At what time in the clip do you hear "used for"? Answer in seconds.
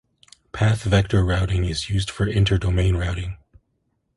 1.91-2.25